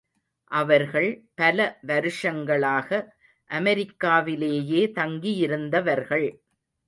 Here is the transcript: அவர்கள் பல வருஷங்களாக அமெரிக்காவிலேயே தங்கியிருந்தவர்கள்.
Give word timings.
அவர்கள் 0.51 1.09
பல 1.35 1.57
வருஷங்களாக 1.81 2.89
அமெரிக்காவிலேயே 3.49 4.81
தங்கியிருந்தவர்கள். 4.95 6.27